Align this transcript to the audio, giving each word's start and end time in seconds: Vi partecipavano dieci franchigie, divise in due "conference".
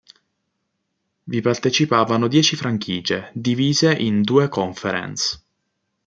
Vi 1.25 1.41
partecipavano 1.41 2.27
dieci 2.27 2.55
franchigie, 2.55 3.29
divise 3.35 3.93
in 3.93 4.23
due 4.23 4.49
"conference". 4.49 5.39